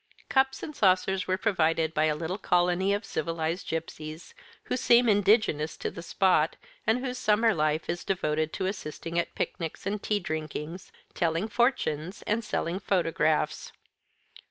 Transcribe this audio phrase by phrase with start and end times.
[0.29, 5.77] Cups and saucers were provided by a little colony of civilised gipsies, who seem indigenous
[5.77, 6.55] to the spot,
[6.87, 12.23] and whose summer life is devoted to assisting at picnics and tea drinkings, telling fortunes,
[12.23, 13.73] and selling photographs.